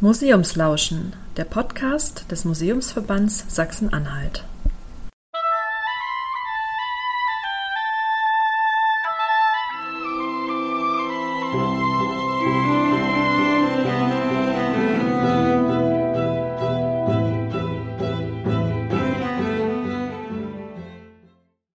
Museumslauschen, 0.00 1.12
der 1.36 1.42
Podcast 1.42 2.30
des 2.30 2.44
Museumsverbands 2.44 3.44
Sachsen-Anhalt. 3.48 4.44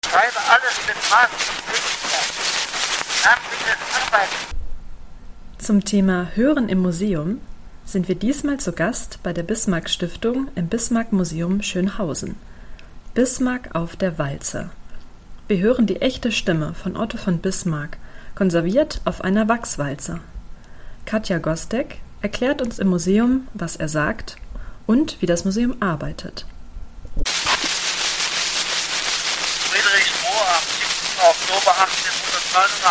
Schreibe 0.05 0.39
alles 0.47 0.79
mit 0.87 0.95
Maß 1.11 1.29
Namentliches 3.25 3.79
Arbeiten. 4.05 4.31
Zum 5.57 5.83
Thema 5.83 6.31
Hören 6.35 6.69
im 6.69 6.79
Museum 6.79 7.41
sind 7.93 8.07
wir 8.07 8.15
diesmal 8.15 8.59
zu 8.59 8.73
Gast 8.73 9.19
bei 9.21 9.33
der 9.33 9.43
Bismarck 9.43 9.87
Stiftung 9.87 10.47
im 10.55 10.67
Bismarck 10.67 11.13
Museum 11.13 11.61
Schönhausen. 11.61 12.35
Bismarck 13.13 13.75
auf 13.75 13.95
der 13.95 14.17
Walze. 14.17 14.71
Wir 15.47 15.59
hören 15.59 15.85
die 15.85 16.01
echte 16.01 16.31
Stimme 16.31 16.73
von 16.73 16.97
Otto 16.97 17.17
von 17.19 17.37
Bismarck, 17.37 17.97
konserviert 18.33 18.99
auf 19.05 19.21
einer 19.21 19.47
Wachswalze. 19.47 20.21
Katja 21.05 21.37
Gostek 21.37 21.99
erklärt 22.23 22.63
uns 22.63 22.79
im 22.79 22.87
Museum, 22.87 23.47
was 23.53 23.75
er 23.75 23.89
sagt 23.89 24.37
und 24.87 25.21
wie 25.21 25.27
das 25.27 25.45
Museum 25.45 25.75
arbeitet. 25.79 26.47
Friedrich 29.69 30.11
Mohr 30.23 30.47
am 30.49 30.63
7. 30.65 30.81
Oktober 31.29 31.71
1889. 31.77 32.89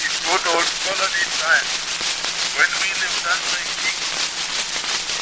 Die 0.00 0.08
Foto 0.24 0.56
und 0.56 0.64
voller 0.64 1.10
die 1.12 1.30
Zeit. 1.38 1.80
When 2.60 2.66
we 2.66 2.90
live 2.98 3.16
that 3.24 3.40
way, 3.54 3.62
king. 3.78 3.94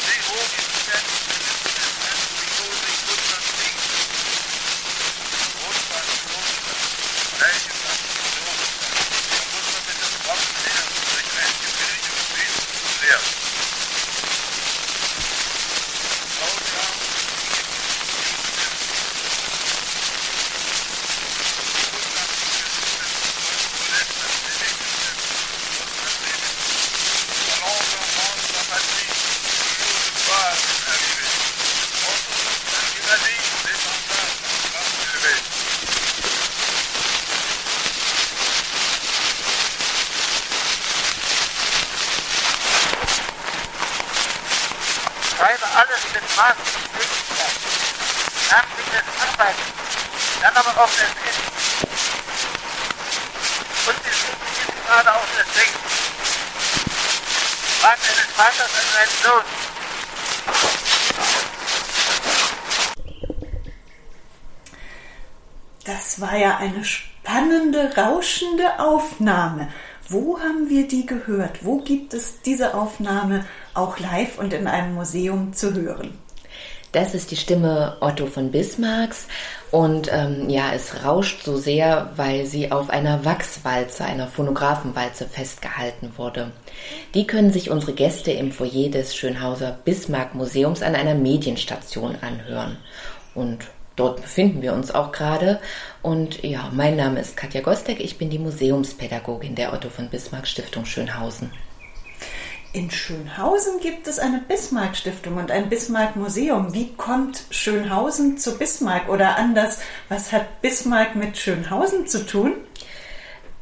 They 0.09 0.19
hold 0.27 0.49
his 0.49 0.75
head 0.89 1.05
in 1.29 1.45
his 1.45 1.93
hand 2.01 2.25
because 2.41 2.79
they 2.83 2.97
could 3.05 3.23
not 3.29 3.45
see. 3.53 3.75
Rotbahn, 5.61 6.09
Rotbahn. 6.33 6.81
Nein, 7.39 7.59
die 7.63 7.77
Sachen 7.79 8.09
sind 8.11 8.33
so. 8.33 8.49
Man 8.49 9.47
muss 9.55 9.69
man 9.71 9.83
mit 9.87 9.99
dem 10.03 10.15
Waffen 10.25 10.57
her 10.67 10.83
durch 10.89 11.31
ein 11.37 11.53
Gebilde 11.63 12.11
gewesen 12.17 12.65
und 12.81 12.97
leer. 13.05 13.21
Grausam, 16.33 16.99
Schreibe 45.39 45.58
alles 45.75 46.03
mit 46.13 46.23
Maß 46.37 46.57
und 46.59 46.93
Möglichkeit. 46.93 47.55
Namentliches 48.51 49.09
Arbeiten. 49.21 49.67
Dann 50.43 50.57
aber 50.57 50.83
auch 50.83 50.91
das 50.91 51.13
Essen. 51.29 51.49
Und 53.89 53.97
Schule 54.13 54.47
ist 54.53 54.87
gerade 54.87 55.11
auch 55.15 55.29
das 55.37 55.49
Denken. 55.55 55.89
Rat 57.83 57.99
eines 58.03 58.31
Vaters 58.37 58.73
an 58.75 58.89
seinen 58.95 59.17
Sohn. 59.23 59.45
Das 65.85 66.21
war 66.21 66.37
ja 66.37 66.59
eine 66.59 66.85
spannende, 66.85 67.97
rauschende 67.97 68.79
Aufnahme. 68.79 69.73
Wo 70.09 70.39
haben 70.39 70.69
wir 70.69 70.87
die 70.89 71.07
gehört? 71.07 71.65
Wo 71.65 71.79
gibt 71.79 72.15
es 72.15 72.43
diese 72.43 72.75
Aufnahme 72.75 73.47
auch 73.79 73.99
live 73.99 74.39
und 74.39 74.53
in 74.53 74.67
einem 74.67 74.95
Museum 74.95 75.53
zu 75.53 75.73
hören? 75.75 76.19
Das 76.93 77.15
ist 77.15 77.31
die 77.31 77.37
Stimme 77.37 77.99
Otto 78.01 78.27
von 78.27 78.51
Bismarcks 78.51 79.29
und 79.71 80.11
ähm, 80.11 80.49
ja, 80.49 80.73
es 80.75 81.05
rauscht 81.05 81.43
so 81.43 81.59
sehr, 81.59 82.13
weil 82.17 82.47
sie 82.47 82.73
auf 82.73 82.89
einer 82.89 83.27
Wachswalze, 83.27 84.07
einer 84.07 84.27
Phonographenwalze 84.27 85.27
festgehalten 85.27 86.13
wurde. 86.17 86.51
Die 87.15 87.27
können 87.27 87.53
sich 87.53 87.71
unsere 87.71 87.93
Gäste 87.93 88.31
im 88.31 88.53
Foyer 88.53 88.89
des 88.89 89.15
Schönhauser 89.15 89.79
Bismarck 89.85 90.35
Museums 90.35 90.83
an 90.83 90.95
einer 90.95 91.15
Medienstation 91.15 92.17
anhören. 92.23 92.79
Und 93.35 93.67
dort 93.97 94.23
befinden 94.23 94.63
wir 94.63 94.73
uns 94.73 94.91
auch 94.91 95.13
gerade. 95.13 95.61
Und 96.01 96.43
ja, 96.43 96.71
mein 96.73 96.97
Name 96.97 97.21
ist 97.21 97.37
Katja 97.37 97.61
Gostek, 97.61 98.01
ich 98.01 98.17
bin 98.17 98.31
die 98.31 98.39
Museumspädagogin 98.39 99.55
der 99.55 99.75
Otto 99.75 99.91
von 99.91 100.09
Bismarck 100.09 100.47
Stiftung 100.47 100.87
Schönhausen. 100.87 101.51
In 102.75 102.91
Schönhausen 102.91 103.81
gibt 103.81 104.07
es 104.09 104.19
eine 104.19 104.43
Bismarck-Stiftung 104.47 105.39
und 105.39 105.51
ein 105.51 105.71
Bismarck-Museum. 105.71 106.75
Wie 106.75 106.93
kommt 106.93 107.45
Schönhausen 107.51 108.37
zu 108.37 108.59
Bismarck? 108.59 109.09
Oder 109.09 109.37
anders, 109.37 109.79
was 110.11 110.33
hat 110.33 110.61
Bismarck 110.61 111.17
mit 111.17 111.39
Schönhausen 111.39 112.07
zu 112.07 112.27
tun? 112.27 112.53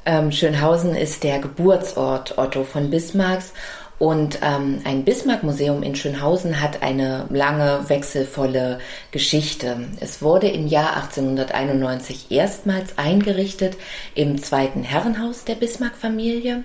Ähm, 0.05 0.33
Schönhausen 0.33 0.97
ist 0.97 1.23
der 1.23 1.39
Geburtsort 1.39 2.37
Otto 2.37 2.65
von 2.65 2.91
Bismarcks 2.91 3.53
und 3.99 4.41
ähm, 4.43 4.81
ein 4.85 5.05
Bismarck-Museum 5.05 5.83
in 5.85 5.95
Schönhausen 5.95 6.61
hat 6.61 6.83
eine 6.83 7.27
lange, 7.31 7.89
wechselvolle 7.89 8.81
Geschichte. 9.13 9.89
Es 10.01 10.21
wurde 10.21 10.49
im 10.49 10.67
Jahr 10.67 10.97
1891 10.97 12.31
erstmals 12.31 12.99
eingerichtet 12.99 13.77
im 14.15 14.43
zweiten 14.43 14.83
Herrenhaus 14.83 15.45
der 15.45 15.55
Bismarck-Familie. 15.55 16.65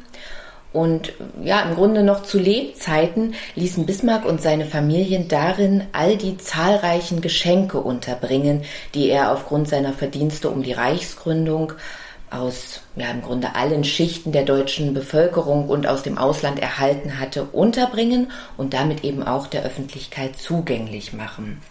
Und 0.73 1.11
ja, 1.43 1.61
im 1.63 1.75
Grunde 1.75 2.01
noch 2.01 2.23
zu 2.23 2.39
Lebzeiten 2.39 3.35
ließen 3.55 3.85
Bismarck 3.85 4.25
und 4.25 4.41
seine 4.41 4.65
Familien 4.65 5.27
darin 5.27 5.83
all 5.91 6.15
die 6.15 6.37
zahlreichen 6.37 7.19
Geschenke 7.19 7.79
unterbringen, 7.79 8.63
die 8.93 9.09
er 9.09 9.33
aufgrund 9.33 9.67
seiner 9.67 9.91
Verdienste 9.91 10.49
um 10.49 10.63
die 10.63 10.71
Reichsgründung 10.71 11.73
aus 12.29 12.79
ja, 12.95 13.11
im 13.11 13.21
Grunde 13.21 13.55
allen 13.55 13.83
Schichten 13.83 14.31
der 14.31 14.43
deutschen 14.43 14.93
Bevölkerung 14.93 15.67
und 15.67 15.85
aus 15.87 16.03
dem 16.03 16.17
Ausland 16.17 16.61
erhalten 16.61 17.19
hatte, 17.19 17.43
unterbringen 17.43 18.31
und 18.55 18.73
damit 18.73 19.03
eben 19.03 19.23
auch 19.23 19.47
der 19.47 19.63
Öffentlichkeit 19.63 20.37
zugänglich 20.37 21.11
machen. 21.11 21.61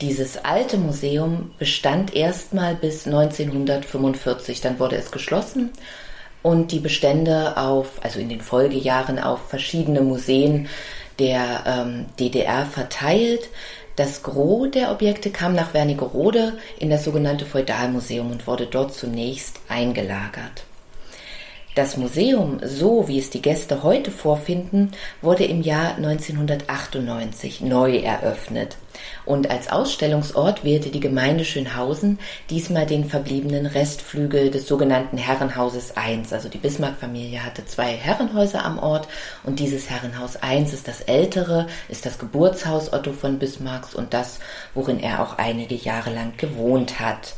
Dieses 0.00 0.44
alte 0.44 0.76
Museum 0.76 1.52
bestand 1.58 2.14
erstmal 2.14 2.74
bis 2.74 3.06
1945, 3.06 4.60
dann 4.60 4.80
wurde 4.80 4.96
es 4.96 5.12
geschlossen 5.12 5.70
und 6.46 6.70
die 6.70 6.78
Bestände 6.78 7.56
auf, 7.56 7.98
also 8.04 8.20
in 8.20 8.28
den 8.28 8.40
Folgejahren 8.40 9.18
auf 9.18 9.48
verschiedene 9.48 10.00
Museen 10.00 10.68
der 11.18 11.64
ähm, 11.66 12.06
DDR 12.20 12.64
verteilt. 12.66 13.48
Das 13.96 14.22
Gros 14.22 14.70
der 14.70 14.92
Objekte 14.92 15.30
kam 15.30 15.56
nach 15.56 15.74
Wernigerode 15.74 16.56
in 16.78 16.88
das 16.88 17.02
sogenannte 17.02 17.46
Feudalmuseum 17.46 18.30
und 18.30 18.46
wurde 18.46 18.66
dort 18.66 18.94
zunächst 18.94 19.58
eingelagert. 19.68 20.65
Das 21.76 21.98
Museum, 21.98 22.58
so 22.64 23.06
wie 23.06 23.18
es 23.18 23.28
die 23.28 23.42
Gäste 23.42 23.82
heute 23.82 24.10
vorfinden, 24.10 24.92
wurde 25.20 25.44
im 25.44 25.60
Jahr 25.60 25.96
1998 25.96 27.60
neu 27.60 27.98
eröffnet. 27.98 28.78
Und 29.26 29.50
als 29.50 29.70
Ausstellungsort 29.70 30.64
wählte 30.64 30.88
die 30.88 31.00
Gemeinde 31.00 31.44
Schönhausen 31.44 32.18
diesmal 32.48 32.86
den 32.86 33.04
verbliebenen 33.04 33.66
Restflügel 33.66 34.50
des 34.50 34.66
sogenannten 34.66 35.18
Herrenhauses 35.18 35.98
1. 35.98 36.32
Also 36.32 36.48
die 36.48 36.56
Bismarck-Familie 36.56 37.44
hatte 37.44 37.66
zwei 37.66 37.88
Herrenhäuser 37.88 38.64
am 38.64 38.78
Ort 38.78 39.06
und 39.44 39.60
dieses 39.60 39.90
Herrenhaus 39.90 40.36
1 40.36 40.72
ist 40.72 40.88
das 40.88 41.02
ältere, 41.02 41.66
ist 41.90 42.06
das 42.06 42.18
Geburtshaus 42.18 42.94
Otto 42.94 43.12
von 43.12 43.38
Bismarcks 43.38 43.94
und 43.94 44.14
das, 44.14 44.38
worin 44.72 44.98
er 44.98 45.22
auch 45.22 45.36
einige 45.36 45.74
Jahre 45.74 46.08
lang 46.08 46.38
gewohnt 46.38 47.00
hat. 47.00 47.34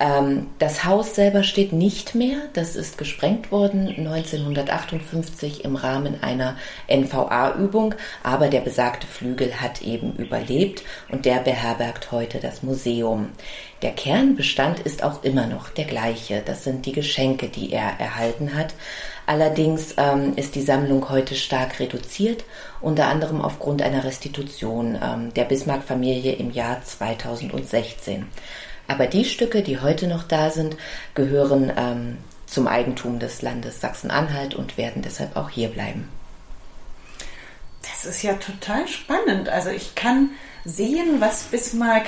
Ähm, 0.00 0.48
das 0.58 0.84
Haus 0.84 1.14
selber 1.14 1.42
steht 1.42 1.72
nicht 1.72 2.14
mehr. 2.14 2.38
Das 2.52 2.76
ist 2.76 2.98
gesprengt 2.98 3.50
worden 3.50 3.88
1958 3.88 5.64
im 5.64 5.76
Rahmen 5.76 6.22
einer 6.22 6.56
NVA-Übung. 6.88 7.94
Aber 8.22 8.48
der 8.48 8.60
besagte 8.60 9.06
Flügel 9.06 9.60
hat 9.60 9.82
eben 9.82 10.14
überlebt 10.14 10.82
und 11.10 11.24
der 11.24 11.40
beherbergt 11.40 12.12
heute 12.12 12.38
das 12.38 12.62
Museum. 12.62 13.30
Der 13.82 13.92
Kernbestand 13.92 14.80
ist 14.80 15.02
auch 15.02 15.22
immer 15.22 15.46
noch 15.46 15.70
der 15.70 15.84
gleiche. 15.84 16.42
Das 16.44 16.64
sind 16.64 16.86
die 16.86 16.92
Geschenke, 16.92 17.48
die 17.48 17.72
er 17.72 17.98
erhalten 17.98 18.54
hat. 18.56 18.74
Allerdings 19.26 19.94
ähm, 19.98 20.32
ist 20.36 20.54
die 20.54 20.62
Sammlung 20.62 21.10
heute 21.10 21.34
stark 21.34 21.80
reduziert, 21.80 22.44
unter 22.80 23.08
anderem 23.08 23.42
aufgrund 23.42 23.82
einer 23.82 24.04
Restitution 24.04 24.98
ähm, 25.02 25.34
der 25.34 25.44
Bismarck-Familie 25.44 26.32
im 26.32 26.50
Jahr 26.50 26.82
2016. 26.82 28.26
Aber 28.88 29.06
die 29.06 29.24
Stücke, 29.24 29.62
die 29.62 29.80
heute 29.80 30.08
noch 30.08 30.24
da 30.24 30.50
sind, 30.50 30.76
gehören 31.14 31.70
ähm, 31.76 32.18
zum 32.46 32.66
Eigentum 32.66 33.18
des 33.18 33.42
Landes 33.42 33.80
Sachsen-Anhalt 33.80 34.54
und 34.54 34.76
werden 34.76 35.02
deshalb 35.02 35.36
auch 35.36 35.50
hier 35.50 35.68
bleiben. 35.68 36.08
Das 37.82 38.04
ist 38.04 38.22
ja 38.22 38.34
total 38.34 38.88
spannend. 38.88 39.48
Also 39.48 39.70
ich 39.70 39.94
kann 39.94 40.30
sehen, 40.64 41.20
was 41.20 41.44
Bismarck 41.44 42.06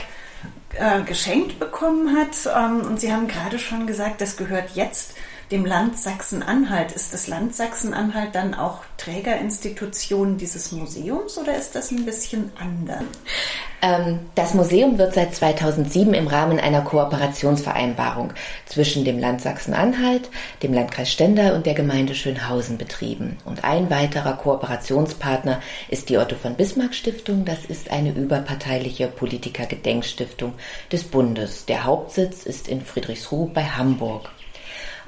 äh, 0.74 1.02
geschenkt 1.02 1.58
bekommen 1.58 2.16
hat. 2.16 2.48
Ähm, 2.56 2.86
und 2.86 3.00
Sie 3.00 3.12
haben 3.12 3.28
gerade 3.28 3.58
schon 3.58 3.86
gesagt, 3.86 4.20
das 4.20 4.36
gehört 4.36 4.70
jetzt 4.74 5.14
dem 5.50 5.66
Land 5.66 5.98
Sachsen-Anhalt. 5.98 6.92
Ist 6.92 7.12
das 7.12 7.26
Land 7.26 7.54
Sachsen-Anhalt 7.54 8.34
dann 8.34 8.54
auch 8.54 8.84
Trägerinstitution 8.96 10.38
dieses 10.38 10.72
Museums 10.72 11.36
oder 11.38 11.56
ist 11.56 11.74
das 11.74 11.90
ein 11.90 12.04
bisschen 12.04 12.52
anders? 12.58 13.02
Ähm, 13.82 14.18
das 14.34 14.52
Museum 14.52 14.98
wird 14.98 15.14
seit 15.14 15.34
2007 15.34 16.12
im 16.12 16.26
Rahmen 16.26 16.60
einer 16.60 16.82
Kooperationsvereinbarung 16.82 18.32
zwischen 18.66 19.04
dem 19.04 19.18
Land 19.18 19.40
Sachsen-Anhalt, 19.40 20.28
dem 20.62 20.74
Landkreis 20.74 21.10
Stendal 21.10 21.54
und 21.54 21.64
der 21.64 21.74
Gemeinde 21.74 22.14
Schönhausen 22.14 22.76
betrieben. 22.76 23.38
Und 23.46 23.64
ein 23.64 23.88
weiterer 23.88 24.34
Kooperationspartner 24.34 25.60
ist 25.88 26.10
die 26.10 26.18
Otto 26.18 26.36
von 26.36 26.56
Bismarck 26.56 26.94
Stiftung. 26.94 27.44
Das 27.46 27.64
ist 27.64 27.90
eine 27.90 28.12
überparteiliche 28.12 29.06
Politiker-Gedenkstiftung 29.06 30.52
des 30.92 31.04
Bundes. 31.04 31.64
Der 31.64 31.84
Hauptsitz 31.84 32.44
ist 32.44 32.68
in 32.68 32.82
Friedrichsruh 32.82 33.46
bei 33.46 33.64
Hamburg. 33.64 34.30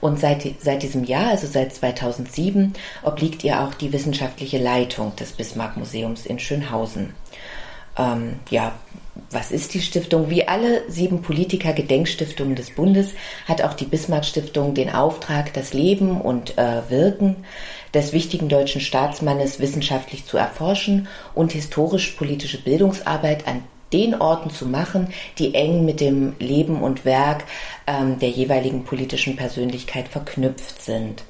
Und 0.00 0.18
seit, 0.18 0.42
seit 0.60 0.82
diesem 0.82 1.04
Jahr, 1.04 1.28
also 1.28 1.46
seit 1.46 1.72
2007, 1.74 2.72
obliegt 3.04 3.44
ihr 3.44 3.60
auch 3.60 3.74
die 3.74 3.92
wissenschaftliche 3.92 4.58
Leitung 4.58 5.14
des 5.14 5.30
Bismarck-Museums 5.32 6.26
in 6.26 6.40
Schönhausen. 6.40 7.14
Ähm, 7.98 8.40
ja, 8.50 8.72
was 9.30 9.50
ist 9.50 9.74
die 9.74 9.80
Stiftung? 9.80 10.30
Wie 10.30 10.48
alle 10.48 10.90
sieben 10.90 11.22
Politiker-Gedenkstiftungen 11.22 12.54
des 12.54 12.70
Bundes 12.70 13.14
hat 13.46 13.62
auch 13.62 13.74
die 13.74 13.84
Bismarck-Stiftung 13.84 14.74
den 14.74 14.90
Auftrag, 14.90 15.52
das 15.52 15.74
Leben 15.74 16.20
und 16.20 16.56
äh, 16.58 16.82
Wirken 16.88 17.36
des 17.92 18.12
wichtigen 18.12 18.48
deutschen 18.48 18.80
Staatsmannes 18.80 19.60
wissenschaftlich 19.60 20.26
zu 20.26 20.38
erforschen 20.38 21.08
und 21.34 21.52
historisch-politische 21.52 22.62
Bildungsarbeit 22.62 23.46
an 23.46 23.62
den 23.92 24.18
Orten 24.18 24.50
zu 24.50 24.66
machen, 24.66 25.12
die 25.38 25.54
eng 25.54 25.84
mit 25.84 26.00
dem 26.00 26.34
Leben 26.38 26.82
und 26.82 27.04
Werk 27.04 27.44
ähm, 27.86 28.18
der 28.18 28.30
jeweiligen 28.30 28.84
politischen 28.84 29.36
Persönlichkeit 29.36 30.08
verknüpft 30.08 30.80
sind. 30.80 31.24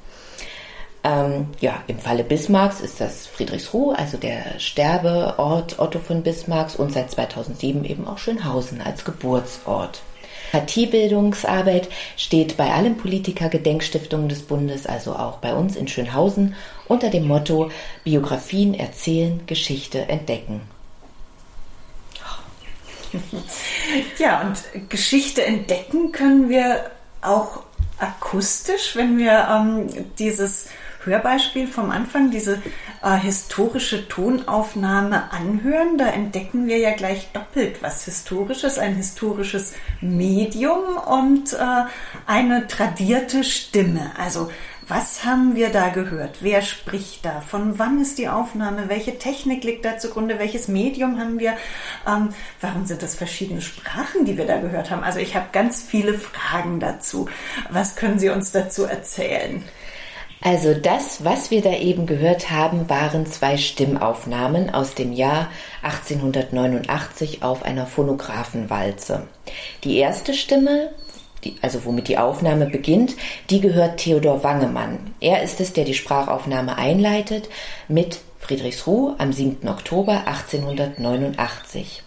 Ähm, 1.03 1.47
ja, 1.59 1.83
im 1.87 1.99
Falle 1.99 2.23
Bismarcks 2.23 2.79
ist 2.79 3.01
das 3.01 3.27
Friedrichsruh, 3.27 3.91
also 3.91 4.17
der 4.17 4.57
Sterbeort 4.59 5.77
Otto 5.79 5.99
von 5.99 6.23
Bismarcks 6.23 6.77
und 6.77 6.93
seit 6.93 7.11
2007 7.11 7.83
eben 7.83 8.07
auch 8.07 8.17
Schönhausen 8.17 8.79
als 8.81 9.03
Geburtsort. 9.03 10.01
Partiebildungsarbeit 10.53 11.89
steht 12.15 12.57
bei 12.57 12.71
allen 12.71 12.95
Politiker-Gedenkstiftungen 12.95 14.29
des 14.29 14.43
Bundes, 14.43 14.85
also 14.85 15.15
auch 15.15 15.37
bei 15.37 15.53
uns 15.53 15.75
in 15.75 15.87
Schönhausen, 15.87 16.55
unter 16.87 17.09
dem 17.09 17.27
Motto 17.27 17.71
Biografien 18.03 18.73
erzählen, 18.73 19.41
Geschichte 19.45 20.07
entdecken. 20.07 20.61
Ja, 24.17 24.41
und 24.41 24.89
Geschichte 24.89 25.43
entdecken 25.43 26.11
können 26.11 26.49
wir 26.49 26.89
auch 27.21 27.63
akustisch, 27.99 28.95
wenn 28.95 29.19
wir 29.19 29.47
ähm, 29.51 29.87
dieses 30.17 30.69
Hörbeispiel 31.05 31.67
vom 31.67 31.91
Anfang, 31.91 32.31
diese 32.31 32.61
äh, 33.03 33.15
historische 33.17 34.07
Tonaufnahme 34.07 35.31
anhören. 35.31 35.97
Da 35.97 36.07
entdecken 36.07 36.67
wir 36.67 36.77
ja 36.77 36.95
gleich 36.95 37.31
doppelt 37.33 37.81
was 37.81 38.05
Historisches, 38.05 38.77
ein 38.77 38.95
historisches 38.95 39.73
Medium 40.01 40.97
und 40.97 41.53
äh, 41.53 41.57
eine 42.25 42.67
tradierte 42.67 43.43
Stimme. 43.43 44.11
Also 44.17 44.49
was 44.87 45.23
haben 45.23 45.55
wir 45.55 45.69
da 45.69 45.89
gehört? 45.89 46.37
Wer 46.41 46.61
spricht 46.61 47.23
da? 47.25 47.39
Von 47.39 47.79
wann 47.79 48.01
ist 48.01 48.17
die 48.17 48.27
Aufnahme? 48.27 48.89
Welche 48.89 49.17
Technik 49.17 49.63
liegt 49.63 49.85
da 49.85 49.97
zugrunde? 49.97 50.39
Welches 50.39 50.67
Medium 50.67 51.19
haben 51.19 51.39
wir? 51.39 51.53
Ähm, 52.05 52.29
warum 52.59 52.85
sind 52.85 53.01
das 53.01 53.15
verschiedene 53.15 53.61
Sprachen, 53.61 54.25
die 54.25 54.37
wir 54.37 54.45
da 54.45 54.57
gehört 54.57 54.91
haben? 54.91 55.03
Also 55.03 55.19
ich 55.19 55.35
habe 55.35 55.47
ganz 55.53 55.81
viele 55.81 56.13
Fragen 56.15 56.81
dazu. 56.81 57.29
Was 57.69 57.95
können 57.95 58.19
Sie 58.19 58.29
uns 58.29 58.51
dazu 58.51 58.83
erzählen? 58.83 59.63
Also 60.43 60.73
das, 60.73 61.23
was 61.23 61.51
wir 61.51 61.61
da 61.61 61.71
eben 61.71 62.05
gehört 62.05 62.51
haben, 62.51 62.89
waren 62.89 63.25
zwei 63.25 63.55
Stimmaufnahmen 63.55 64.69
aus 64.69 64.93
dem 64.93 65.13
Jahr 65.13 65.49
1889 65.83 67.43
auf 67.43 67.63
einer 67.63 67.85
Phonographenwalze. 67.85 69.27
Die 69.85 69.97
erste 69.97 70.33
Stimme 70.33 70.89
die, 71.43 71.55
also 71.61 71.85
womit 71.85 72.07
die 72.07 72.17
Aufnahme 72.17 72.65
beginnt, 72.65 73.15
die 73.49 73.61
gehört 73.61 73.97
Theodor 73.97 74.43
Wangemann. 74.43 75.13
Er 75.19 75.43
ist 75.43 75.59
es, 75.59 75.73
der 75.73 75.85
die 75.85 75.93
Sprachaufnahme 75.93 76.77
einleitet 76.77 77.49
mit 77.87 78.19
Friedrichsruh 78.39 79.13
am 79.17 79.33
7. 79.33 79.67
Oktober 79.67 80.25
1889. 80.25 82.03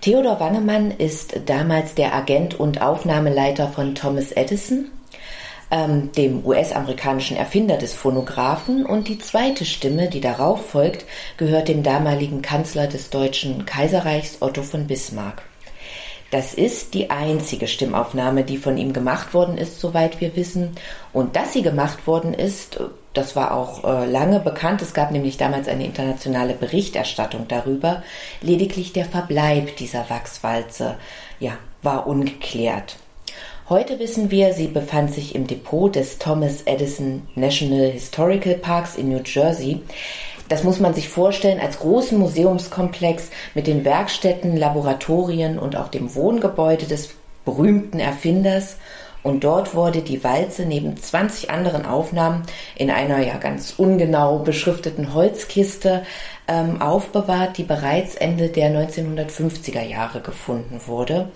Theodor 0.00 0.40
Wangemann 0.40 0.90
ist 0.90 1.40
damals 1.46 1.94
der 1.94 2.14
Agent 2.14 2.58
und 2.58 2.80
Aufnahmeleiter 2.80 3.68
von 3.68 3.94
Thomas 3.94 4.32
Edison, 4.32 4.90
ähm, 5.70 6.12
dem 6.12 6.44
US-amerikanischen 6.44 7.36
Erfinder 7.36 7.76
des 7.76 7.94
Phonographen. 7.94 8.86
Und 8.86 9.08
die 9.08 9.18
zweite 9.18 9.64
Stimme, 9.64 10.08
die 10.08 10.20
darauf 10.20 10.66
folgt, 10.70 11.04
gehört 11.36 11.68
dem 11.68 11.82
damaligen 11.82 12.42
Kanzler 12.42 12.86
des 12.86 13.10
Deutschen 13.10 13.66
Kaiserreichs 13.66 14.38
Otto 14.40 14.62
von 14.62 14.86
Bismarck. 14.86 15.42
Das 16.30 16.54
ist 16.54 16.94
die 16.94 17.10
einzige 17.10 17.68
Stimmaufnahme, 17.68 18.42
die 18.42 18.58
von 18.58 18.76
ihm 18.76 18.92
gemacht 18.92 19.32
worden 19.32 19.56
ist, 19.56 19.80
soweit 19.80 20.20
wir 20.20 20.34
wissen. 20.34 20.72
Und 21.12 21.36
dass 21.36 21.52
sie 21.52 21.62
gemacht 21.62 22.06
worden 22.06 22.34
ist, 22.34 22.80
das 23.14 23.36
war 23.36 23.54
auch 23.54 23.84
äh, 23.84 24.06
lange 24.06 24.40
bekannt. 24.40 24.82
Es 24.82 24.92
gab 24.92 25.12
nämlich 25.12 25.36
damals 25.36 25.68
eine 25.68 25.86
internationale 25.86 26.54
Berichterstattung 26.54 27.46
darüber. 27.48 28.02
Lediglich 28.42 28.92
der 28.92 29.04
Verbleib 29.04 29.76
dieser 29.76 30.10
Wachswalze, 30.10 30.96
ja, 31.38 31.52
war 31.82 32.06
ungeklärt. 32.08 32.96
Heute 33.68 33.98
wissen 33.98 34.30
wir, 34.30 34.52
sie 34.52 34.68
befand 34.68 35.12
sich 35.12 35.34
im 35.34 35.48
Depot 35.48 35.92
des 35.92 36.18
Thomas 36.18 36.62
Edison 36.66 37.26
National 37.34 37.90
Historical 37.90 38.54
Parks 38.54 38.94
in 38.94 39.08
New 39.08 39.22
Jersey. 39.24 39.82
Das 40.48 40.62
muss 40.62 40.78
man 40.78 40.94
sich 40.94 41.08
vorstellen 41.08 41.58
als 41.58 41.80
großen 41.80 42.16
Museumskomplex 42.16 43.28
mit 43.56 43.66
den 43.66 43.84
Werkstätten, 43.84 44.56
Laboratorien 44.56 45.58
und 45.58 45.74
auch 45.74 45.88
dem 45.88 46.14
Wohngebäude 46.14 46.86
des 46.86 47.10
berühmten 47.44 47.98
Erfinders. 47.98 48.76
Und 49.24 49.42
dort 49.42 49.74
wurde 49.74 50.02
die 50.02 50.22
Walze 50.22 50.64
neben 50.64 50.96
20 50.96 51.50
anderen 51.50 51.86
Aufnahmen 51.86 52.44
in 52.76 52.92
einer 52.92 53.18
ja 53.18 53.36
ganz 53.38 53.74
ungenau 53.76 54.38
beschrifteten 54.38 55.12
Holzkiste 55.12 56.04
ähm, 56.46 56.80
aufbewahrt, 56.80 57.58
die 57.58 57.64
bereits 57.64 58.14
Ende 58.14 58.48
der 58.48 58.70
1950er 58.70 59.82
Jahre 59.82 60.20
gefunden 60.20 60.82
wurde. 60.86 61.30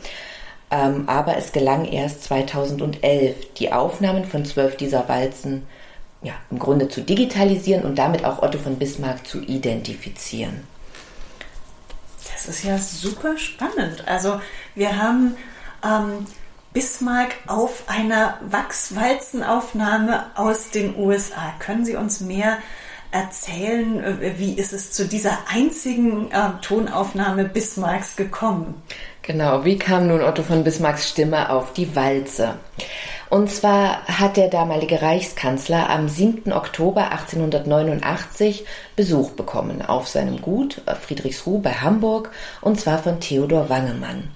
Ähm, 0.71 1.09
aber 1.09 1.37
es 1.37 1.53
gelang 1.53 1.85
erst 1.85 2.25
2011, 2.25 3.55
die 3.55 3.73
Aufnahmen 3.73 4.25
von 4.25 4.45
zwölf 4.45 4.77
dieser 4.77 5.09
Walzen 5.09 5.67
ja, 6.23 6.35
im 6.51 6.59
Grunde 6.59 6.89
zu 6.89 7.01
digitalisieren 7.01 7.85
und 7.85 7.97
damit 7.97 8.25
auch 8.25 8.43
Otto 8.43 8.59
von 8.59 8.79
Bismarck 8.79 9.27
zu 9.27 9.41
identifizieren. 9.41 10.65
Das 12.33 12.47
ist 12.47 12.65
ja 12.65 12.79
super 12.79 13.37
spannend. 13.37 14.07
Also 14.07 14.41
wir 14.75 14.97
haben 14.97 15.37
ähm, 15.85 16.27
Bismarck 16.73 17.35
auf 17.47 17.85
einer 17.89 18.39
Wachswalzenaufnahme 18.49 20.27
aus 20.37 20.71
den 20.71 20.97
USA. 20.97 21.53
Können 21.59 21.85
Sie 21.85 21.97
uns 21.97 22.21
mehr 22.21 22.59
erzählen, 23.11 24.03
äh, 24.03 24.39
wie 24.39 24.55
ist 24.55 24.73
es 24.73 24.93
zu 24.93 25.07
dieser 25.07 25.39
einzigen 25.49 26.31
äh, 26.31 26.51
Tonaufnahme 26.63 27.45
Bismarcks 27.45 28.17
gekommen? 28.17 28.83
Genau, 29.31 29.65
wie 29.65 29.79
kam 29.79 30.09
nun 30.09 30.23
Otto 30.23 30.43
von 30.43 30.65
Bismarcks 30.65 31.09
Stimme 31.09 31.51
auf 31.51 31.73
die 31.73 31.95
Walze? 31.95 32.57
Und 33.29 33.49
zwar 33.49 34.05
hat 34.09 34.37
der 34.37 34.49
damalige 34.49 35.03
Reichskanzler 35.03 35.89
am 35.89 36.09
7. 36.09 36.53
Oktober 36.53 37.13
1889 37.13 38.65
Besuch 38.97 39.31
bekommen 39.31 39.83
auf 39.83 40.09
seinem 40.09 40.43
Gut 40.43 40.83
äh, 40.87 40.97
Friedrichsruh 40.97 41.61
bei 41.61 41.75
Hamburg 41.75 42.33
und 42.61 42.81
zwar 42.81 42.99
von 42.99 43.21
Theodor 43.21 43.69
Wangemann. 43.69 44.33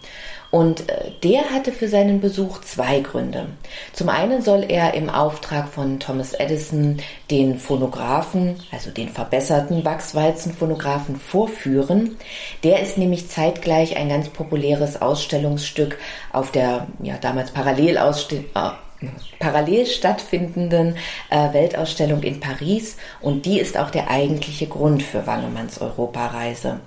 Und 0.54 0.88
äh, 0.88 1.11
der 1.25 1.50
hatte 1.50 1.73
für 1.73 1.88
seinen 1.88 2.20
Besuch 2.20 2.61
zwei 2.61 3.00
Gründe. 3.00 3.49
Zum 3.92 4.08
einen 4.08 4.40
soll 4.40 4.64
er 4.68 4.94
im 4.94 5.11
Auftrag 5.11 5.66
von 5.66 5.99
Thomas 5.99 6.32
Edison 6.32 6.99
den 7.28 7.58
Phonographen, 7.58 8.54
also 8.70 8.92
den 8.92 9.08
verbesserten 9.08 9.84
Wachswalzenphonographen 9.84 11.16
vorführen. 11.16 12.18
Der 12.62 12.80
ist 12.82 12.99
nämlich 12.99 13.28
zeitgleich 13.28 13.96
ein 13.96 14.08
ganz 14.08 14.28
populäres 14.28 15.02
Ausstellungsstück 15.02 15.99
auf 16.32 16.52
der 16.52 16.87
ja, 17.02 17.16
damals 17.20 17.50
parallel, 17.50 17.96
äh, 17.96 19.08
parallel 19.40 19.87
stattfindenden 19.87 20.94
äh, 21.30 21.52
Weltausstellung 21.52 22.23
in 22.23 22.38
Paris 22.38 22.96
und 23.20 23.44
die 23.44 23.58
ist 23.58 23.76
auch 23.76 23.90
der 23.90 24.08
eigentliche 24.08 24.68
Grund 24.68 25.02
für 25.02 25.26
Wangemanns 25.26 25.80
Europareise. 25.80 26.78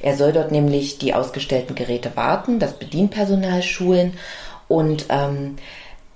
Er 0.00 0.16
soll 0.16 0.32
dort 0.32 0.52
nämlich 0.52 0.98
die 0.98 1.14
ausgestellten 1.14 1.74
Geräte 1.74 2.16
warten, 2.16 2.58
das 2.58 2.78
Bedienpersonal 2.78 3.62
schulen 3.62 4.14
und 4.68 5.06
ähm, 5.08 5.56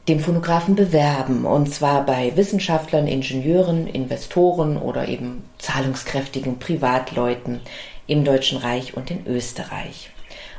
den 0.09 0.21
Phonographen 0.21 0.75
bewerben, 0.75 1.45
und 1.45 1.73
zwar 1.73 2.07
bei 2.07 2.35
Wissenschaftlern, 2.35 3.07
Ingenieuren, 3.07 3.87
Investoren 3.87 4.79
oder 4.79 5.07
eben 5.07 5.45
zahlungskräftigen 5.59 6.59
Privatleuten 6.59 7.61
im 8.07 8.25
Deutschen 8.25 8.59
Reich 8.59 8.97
und 8.97 9.11
in 9.11 9.27
Österreich. 9.27 10.11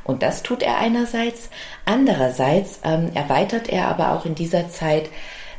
Und 0.04 0.22
das 0.22 0.42
tut 0.42 0.62
er 0.62 0.78
einerseits. 0.78 1.50
Andererseits 1.84 2.80
ähm, 2.84 3.10
erweitert 3.14 3.68
er 3.68 3.88
aber 3.88 4.12
auch 4.12 4.24
in 4.24 4.34
dieser 4.34 4.68
Zeit 4.68 5.10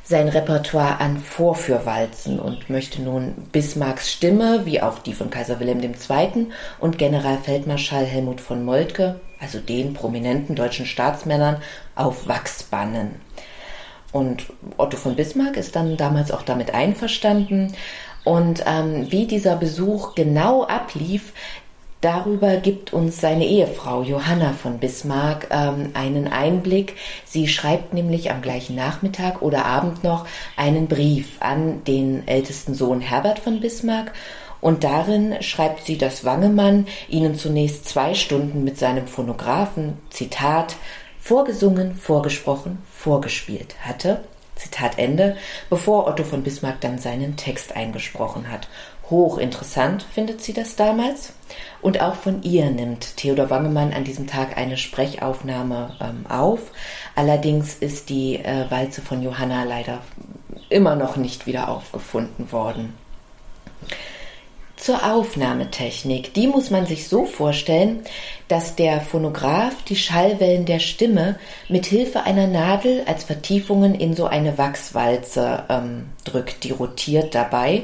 sein 0.04 0.28
Repertoire 0.28 1.00
an 1.00 1.18
Vorführwalzen 1.18 2.40
und 2.40 2.70
möchte 2.70 3.02
nun 3.02 3.34
Bismarcks 3.52 4.12
Stimme, 4.12 4.66
wie 4.66 4.82
auch 4.82 5.00
die 5.00 5.14
von 5.14 5.30
Kaiser 5.30 5.60
Wilhelm 5.60 5.82
II. 5.82 6.48
und 6.80 6.98
Generalfeldmarschall 6.98 8.06
Helmut 8.06 8.42
von 8.42 8.66
Moltke, 8.66 9.20
also 9.40 9.60
den 9.60 9.94
prominenten 9.94 10.56
deutschen 10.56 10.86
Staatsmännern, 10.86 11.58
auf 11.96 12.28
Wachs 12.28 12.64
bannen. 12.64 13.22
Und 14.12 14.46
Otto 14.78 14.98
von 14.98 15.16
Bismarck 15.16 15.56
ist 15.56 15.76
dann 15.76 15.96
damals 15.98 16.32
auch 16.32 16.42
damit 16.42 16.74
einverstanden. 16.74 17.74
Und 18.24 18.64
ähm, 18.68 19.12
wie 19.12 19.26
dieser 19.26 19.56
Besuch 19.56 20.14
genau 20.14 20.64
ablief, 20.64 21.34
Darüber 22.02 22.58
gibt 22.58 22.94
uns 22.94 23.22
seine 23.22 23.46
Ehefrau 23.46 24.02
Johanna 24.02 24.54
von 24.54 24.80
Bismarck 24.80 25.48
ähm, 25.52 25.92
einen 25.94 26.28
Einblick. 26.28 26.96
Sie 27.26 27.48
schreibt 27.48 27.94
nämlich 27.94 28.32
am 28.32 28.42
gleichen 28.42 28.76
Nachmittag 28.76 29.44
oder 29.44 29.66
Abend 29.66 30.04
noch 30.04 30.26
einen 30.58 30.88
Brief 30.88 31.38
an 31.42 31.84
den 31.84 32.28
ältesten 32.28 32.74
Sohn 32.74 33.02
Herbert 33.02 33.38
von 33.38 33.60
Bismarck 33.60 34.14
und 34.62 34.84
darin 34.84 35.42
schreibt 35.42 35.86
sie, 35.86 35.98
dass 35.98 36.24
Wangemann 36.24 36.88
ihnen 37.10 37.36
zunächst 37.36 37.90
zwei 37.90 38.14
Stunden 38.14 38.64
mit 38.64 38.78
seinem 38.78 39.08
Phonographen, 39.08 39.98
Zitat, 40.10 40.76
vorgesungen, 41.20 41.96
vorgesprochen, 41.96 42.78
vorgespielt 42.92 43.76
hatte. 43.82 44.22
Zitat 44.56 45.00
Ende, 45.00 45.38
bevor 45.72 46.06
Otto 46.08 46.24
von 46.24 46.44
Bismarck 46.44 46.82
dann 46.82 47.00
seinen 47.00 47.36
Text 47.36 47.76
eingesprochen 47.76 48.52
hat. 48.52 48.68
Hochinteressant 49.12 50.04
findet 50.04 50.42
sie 50.42 50.54
das 50.54 50.76
damals. 50.76 51.34
Und 51.82 52.00
auch 52.02 52.16
von 52.16 52.42
ihr 52.44 52.72
nimmt 52.72 53.18
Theodor 53.18 53.50
Wangemann 53.50 53.94
an 53.94 54.06
diesem 54.06 54.26
Tag 54.26 54.58
eine 54.58 54.78
Sprechaufnahme 54.78 55.96
ähm, 56.00 56.26
auf. 56.30 56.62
Allerdings 57.16 57.76
ist 57.76 58.10
die 58.10 58.38
äh, 58.38 58.72
Walze 58.72 59.02
von 59.02 59.22
Johanna 59.22 59.66
leider 59.66 60.00
immer 60.70 60.96
noch 60.96 61.18
nicht 61.18 61.46
wieder 61.46 61.68
aufgefunden 61.70 62.52
worden. 62.52 62.94
Zur 64.78 65.06
Aufnahmetechnik. 65.14 66.34
Die 66.34 66.48
muss 66.48 66.72
man 66.72 66.88
sich 66.88 67.08
so 67.08 67.26
vorstellen, 67.26 68.04
dass 68.48 68.76
der 68.76 69.02
Phonograph 69.02 69.84
die 69.84 69.96
Schallwellen 69.96 70.66
der 70.66 70.80
Stimme 70.80 71.38
mit 71.70 71.86
Hilfe 71.86 72.24
einer 72.24 72.48
Nadel 72.48 73.04
als 73.06 73.26
Vertiefungen 73.26 73.94
in 73.94 74.16
so 74.16 74.26
eine 74.26 74.58
Wachswalze 74.58 75.66
ähm, 75.70 76.10
drückt. 76.24 76.64
Die 76.64 76.72
rotiert 76.72 77.36
dabei 77.36 77.84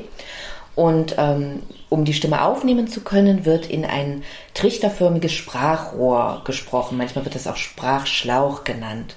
und 0.77 1.15
ähm, 1.17 1.63
um 1.89 2.05
die 2.05 2.13
Stimme 2.13 2.43
aufnehmen 2.43 2.87
zu 2.87 3.01
können, 3.01 3.45
wird 3.45 3.65
in 3.65 3.83
ein 3.83 4.23
trichterförmiges 4.53 5.33
Sprachrohr 5.33 6.43
gesprochen. 6.45 6.99
Manchmal 6.99 7.25
wird 7.25 7.33
das 7.33 7.47
auch 7.47 7.55
Sprachschlauch 7.55 8.63
genannt. 8.63 9.15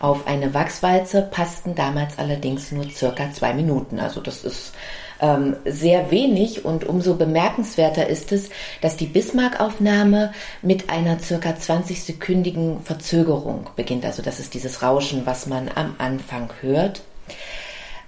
Auf 0.00 0.26
eine 0.26 0.52
Wachswalze 0.52 1.22
passten 1.22 1.76
damals 1.76 2.18
allerdings 2.18 2.72
nur 2.72 2.90
circa 2.90 3.30
zwei 3.30 3.54
Minuten. 3.54 4.00
Also 4.00 4.20
das 4.20 4.44
ist 4.44 4.72
ähm, 5.20 5.54
sehr 5.64 6.10
wenig 6.10 6.64
und 6.64 6.84
umso 6.84 7.14
bemerkenswerter 7.14 8.08
ist 8.08 8.32
es, 8.32 8.50
dass 8.80 8.96
die 8.96 9.06
Bismarck-Aufnahme 9.06 10.32
mit 10.60 10.90
einer 10.90 11.20
circa 11.20 11.50
20-sekündigen 11.50 12.80
Verzögerung 12.82 13.70
beginnt. 13.76 14.04
Also 14.04 14.22
das 14.22 14.40
ist 14.40 14.54
dieses 14.54 14.82
Rauschen, 14.82 15.24
was 15.24 15.46
man 15.46 15.70
am 15.72 15.94
Anfang 15.98 16.50
hört. 16.62 17.02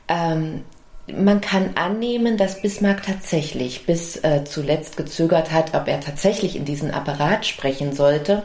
Ähm, 0.08 0.64
man 1.16 1.40
kann 1.40 1.70
annehmen, 1.74 2.36
dass 2.36 2.60
Bismarck 2.60 3.02
tatsächlich 3.04 3.86
bis 3.86 4.16
äh, 4.16 4.44
zuletzt 4.44 4.96
gezögert 4.96 5.52
hat, 5.52 5.74
ob 5.74 5.88
er 5.88 6.00
tatsächlich 6.00 6.56
in 6.56 6.64
diesen 6.64 6.90
Apparat 6.90 7.46
sprechen 7.46 7.92
sollte. 7.94 8.42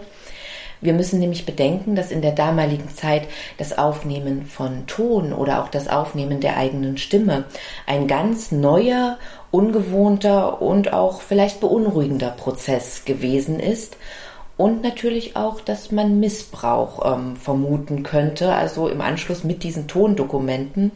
Wir 0.84 0.94
müssen 0.94 1.20
nämlich 1.20 1.46
bedenken, 1.46 1.96
dass 1.96 2.12
in 2.12 2.22
der 2.22 2.34
damaligen 2.34 2.90
Zeit 2.90 3.28
das 3.58 3.78
Aufnehmen 3.78 4.46
von 4.46 4.86
Ton 4.86 5.32
oder 5.32 5.64
auch 5.64 5.70
das 5.70 5.88
Aufnehmen 5.88 6.42
der 6.42 6.58
eigenen 6.58 6.98
Stimme 6.98 7.46
ein 7.88 8.06
ganz 8.08 8.52
neuer, 8.52 9.18
ungewohnter 9.50 10.62
und 10.62 10.92
auch 10.92 11.22
vielleicht 11.22 11.62
beunruhigender 11.62 12.32
Prozess 12.32 13.06
gewesen 13.06 13.62
ist. 13.62 13.96
Und 14.58 14.84
natürlich 14.84 15.36
auch, 15.38 15.62
dass 15.62 15.92
man 15.92 16.20
Missbrauch 16.20 17.16
ähm, 17.16 17.38
vermuten 17.38 18.04
könnte, 18.04 18.54
also 18.54 18.90
im 18.90 19.00
Anschluss 19.00 19.44
mit 19.44 19.64
diesen 19.64 19.88
Tondokumenten. 19.88 20.92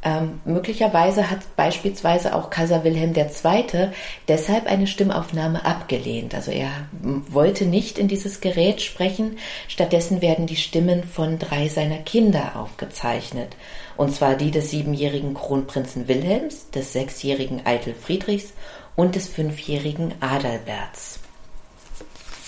Ähm, 0.00 0.40
möglicherweise 0.44 1.28
hat 1.28 1.40
beispielsweise 1.56 2.36
auch 2.36 2.50
Kaiser 2.50 2.84
Wilhelm 2.84 3.14
II. 3.16 3.90
deshalb 4.28 4.66
eine 4.66 4.86
Stimmaufnahme 4.86 5.64
abgelehnt. 5.64 6.36
Also 6.36 6.52
er 6.52 6.70
wollte 7.00 7.66
nicht 7.66 7.98
in 7.98 8.06
dieses 8.06 8.40
Gerät 8.40 8.80
sprechen. 8.80 9.38
Stattdessen 9.66 10.22
werden 10.22 10.46
die 10.46 10.56
Stimmen 10.56 11.02
von 11.02 11.40
drei 11.40 11.66
seiner 11.68 11.98
Kinder 11.98 12.52
aufgezeichnet. 12.54 13.56
Und 13.96 14.14
zwar 14.14 14.36
die 14.36 14.52
des 14.52 14.70
siebenjährigen 14.70 15.34
Kronprinzen 15.34 16.06
Wilhelms, 16.06 16.70
des 16.70 16.92
sechsjährigen 16.92 17.66
Eitel 17.66 17.94
Friedrichs 17.94 18.52
und 18.94 19.16
des 19.16 19.26
fünfjährigen 19.26 20.14
Adalberts. 20.20 21.18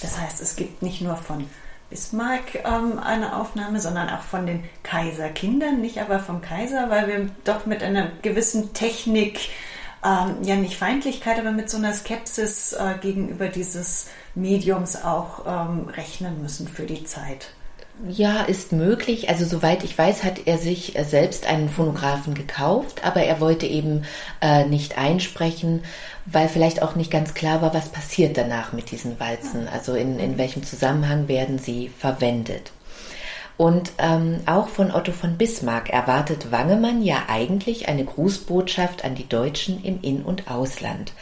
Das 0.02 0.18
heißt, 0.18 0.40
es 0.40 0.54
gibt 0.54 0.82
nicht 0.82 1.00
nur 1.00 1.16
von 1.16 1.46
Bismarck 1.90 2.64
ähm, 2.64 2.98
eine 2.98 3.36
Aufnahme, 3.36 3.80
sondern 3.80 4.08
auch 4.08 4.22
von 4.22 4.46
den 4.46 4.64
Kaiserkindern, 4.82 5.80
nicht 5.80 6.00
aber 6.00 6.20
vom 6.20 6.40
Kaiser, 6.40 6.88
weil 6.88 7.08
wir 7.08 7.30
doch 7.44 7.66
mit 7.66 7.82
einer 7.82 8.12
gewissen 8.22 8.72
Technik, 8.72 9.50
ähm, 10.04 10.42
ja 10.42 10.56
nicht 10.56 10.78
Feindlichkeit, 10.78 11.38
aber 11.38 11.50
mit 11.50 11.68
so 11.68 11.76
einer 11.76 11.92
Skepsis 11.92 12.72
äh, 12.72 12.94
gegenüber 13.00 13.48
dieses 13.48 14.08
Mediums 14.34 15.02
auch 15.02 15.44
ähm, 15.46 15.88
rechnen 15.88 16.40
müssen 16.40 16.68
für 16.68 16.86
die 16.86 17.04
Zeit. 17.04 17.52
Ja, 18.08 18.42
ist 18.42 18.72
möglich. 18.72 19.28
Also 19.28 19.44
soweit 19.44 19.84
ich 19.84 19.96
weiß, 19.96 20.24
hat 20.24 20.46
er 20.46 20.56
sich 20.56 20.96
äh, 20.96 21.04
selbst 21.04 21.46
einen 21.46 21.68
Phonographen 21.68 22.34
gekauft, 22.34 23.04
aber 23.04 23.22
er 23.22 23.40
wollte 23.40 23.66
eben 23.66 24.04
äh, 24.40 24.64
nicht 24.64 24.96
einsprechen, 24.96 25.82
weil 26.24 26.48
vielleicht 26.48 26.82
auch 26.82 26.94
nicht 26.94 27.10
ganz 27.10 27.34
klar 27.34 27.60
war, 27.60 27.74
was 27.74 27.90
passiert 27.90 28.38
danach 28.38 28.72
mit 28.72 28.90
diesen 28.90 29.20
Walzen. 29.20 29.68
Also 29.68 29.94
in, 29.94 30.18
in 30.18 30.38
welchem 30.38 30.62
Zusammenhang 30.62 31.28
werden 31.28 31.58
sie 31.58 31.90
verwendet. 31.90 32.72
Und 33.58 33.92
ähm, 33.98 34.40
auch 34.46 34.68
von 34.68 34.90
Otto 34.90 35.12
von 35.12 35.36
Bismarck 35.36 35.90
erwartet 35.90 36.50
Wangemann 36.50 37.02
ja 37.02 37.24
eigentlich 37.28 37.88
eine 37.88 38.06
Grußbotschaft 38.06 39.04
an 39.04 39.14
die 39.14 39.28
Deutschen 39.28 39.84
im 39.84 40.00
In- 40.00 40.22
und 40.22 40.50
Ausland. 40.50 41.12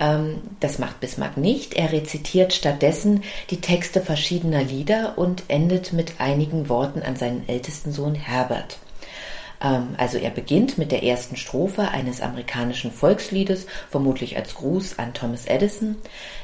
Ähm, 0.00 0.42
das 0.60 0.78
macht 0.78 1.00
Bismarck 1.00 1.36
nicht. 1.36 1.74
Er 1.74 1.92
rezitiert 1.92 2.52
stattdessen 2.52 3.22
die 3.50 3.60
Texte 3.60 4.00
verschiedener 4.00 4.62
Lieder 4.62 5.16
und 5.16 5.44
endet 5.48 5.92
mit 5.92 6.20
einigen 6.20 6.68
Worten 6.68 7.02
an 7.02 7.16
seinen 7.16 7.48
ältesten 7.48 7.92
Sohn 7.92 8.14
Herbert. 8.14 8.78
Ähm, 9.62 9.94
also 9.96 10.18
er 10.18 10.30
beginnt 10.30 10.78
mit 10.78 10.92
der 10.92 11.04
ersten 11.04 11.36
Strophe 11.36 11.88
eines 11.88 12.20
amerikanischen 12.20 12.90
Volksliedes, 12.90 13.66
vermutlich 13.90 14.36
als 14.36 14.54
Gruß 14.54 14.98
an 14.98 15.14
Thomas 15.14 15.46
Edison. 15.46 15.96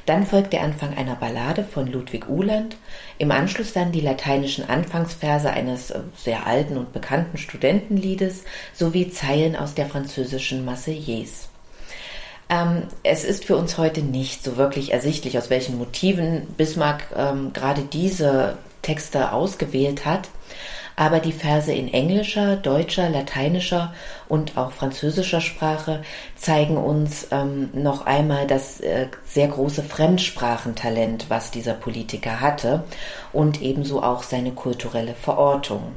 Dann 0.07 0.27
folgt 0.27 0.53
der 0.53 0.63
Anfang 0.63 0.97
einer 0.97 1.17
Ballade 1.17 1.65
von 1.65 1.91
Ludwig 1.91 2.29
Uhland. 2.29 2.77
Im 3.19 3.31
Anschluss 3.31 3.73
dann 3.73 3.93
die 3.93 4.01
lateinischen 4.01 4.69
Anfangsverse 4.69 5.51
eines 5.51 5.91
äh, 5.91 6.01
sehr 6.17 6.47
alten 6.47 6.77
und 6.77 6.93
bekannten 6.93 7.39
Studentenliedes 7.39 8.45
sowie 8.73 9.11
Zeilen 9.11 9.57
aus 9.57 9.75
der 9.75 9.87
französischen 9.87 10.65
Marseillaise. 10.65 11.49
Ähm, 12.49 12.85
es 13.03 13.25
ist 13.25 13.45
für 13.45 13.57
uns 13.57 13.77
heute 13.79 14.03
nicht 14.03 14.43
so 14.43 14.57
wirklich 14.57 14.93
ersichtlich, 14.93 15.37
aus 15.39 15.51
welchen 15.51 15.77
Motiven 15.79 16.47
Bismarck 16.57 17.05
ähm, 17.15 17.53
gerade 17.53 17.83
diese 17.83 18.57
Texte 18.83 19.33
ausgewählt 19.33 20.07
hat. 20.07 20.29
Aber 20.97 21.21
die 21.21 21.33
Verse 21.33 21.73
in 21.73 21.93
englischer, 21.93 22.57
deutscher, 22.57 23.09
lateinischer 23.09 23.95
und 24.29 24.57
auch 24.57 24.73
französischer 24.73 25.41
Sprache 25.41 26.03
zeigen 26.35 26.77
uns 26.77 27.29
ähm, 27.31 27.69
noch 27.73 28.05
einmal 28.05 28.49
das 28.49 28.81
äh, 28.81 29.07
sehr 29.25 29.47
große 29.47 29.85
Fremdsprachentalent, 29.85 31.31
was 31.31 31.53
dieser 31.53 31.75
Politiker 31.75 32.41
hatte 32.41 32.83
und 33.33 33.63
ebenso 33.63 34.03
auch 34.03 34.25
seine 34.25 34.51
kulturelle 34.51 35.15
Verortung. 35.15 35.95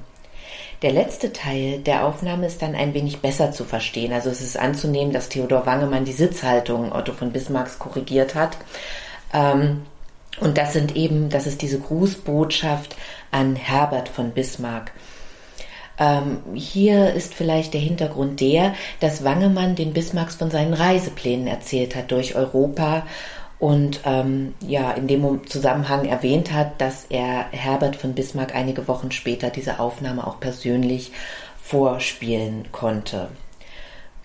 Der 0.81 0.91
letzte 0.91 1.31
Teil 1.31 1.79
der 1.79 2.05
Aufnahme 2.05 2.47
ist 2.47 2.61
dann 2.61 2.73
ein 2.73 2.93
wenig 2.93 3.19
besser 3.19 3.51
zu 3.51 3.65
verstehen. 3.65 4.13
Also 4.13 4.31
es 4.31 4.41
ist 4.41 4.57
anzunehmen, 4.57 5.13
dass 5.13 5.29
Theodor 5.29 5.65
Wangemann 5.65 6.05
die 6.05 6.11
Sitzhaltung 6.11 6.91
Otto 6.91 7.13
von 7.13 7.31
Bismarcks 7.31 7.77
korrigiert 7.77 8.33
hat. 8.33 8.57
Ähm, 9.31 9.83
und 10.39 10.57
das 10.57 10.73
sind 10.73 10.95
eben, 10.95 11.29
das 11.29 11.45
ist 11.45 11.61
diese 11.61 11.79
Grußbotschaft 11.79 12.95
an 13.29 13.55
Herbert 13.55 14.09
von 14.09 14.31
Bismarck. 14.31 14.91
Ähm, 15.99 16.39
hier 16.55 17.13
ist 17.13 17.35
vielleicht 17.35 17.75
der 17.75 17.81
Hintergrund 17.81 18.39
der, 18.39 18.73
dass 19.01 19.23
Wangemann 19.23 19.75
den 19.75 19.93
Bismarcks 19.93 20.35
von 20.35 20.49
seinen 20.49 20.73
Reiseplänen 20.73 21.45
erzählt 21.45 21.95
hat 21.95 22.09
durch 22.09 22.33
Europa 22.33 23.05
und 23.61 24.01
ähm, 24.05 24.55
ja 24.59 24.91
in 24.91 25.07
dem 25.07 25.47
Zusammenhang 25.47 26.05
erwähnt 26.05 26.51
hat, 26.51 26.81
dass 26.81 27.05
er 27.05 27.45
Herbert 27.51 27.95
von 27.95 28.15
Bismarck 28.15 28.55
einige 28.55 28.87
Wochen 28.87 29.11
später 29.11 29.51
diese 29.51 29.79
Aufnahme 29.79 30.25
auch 30.25 30.39
persönlich 30.39 31.11
vorspielen 31.61 32.69
konnte. 32.71 33.29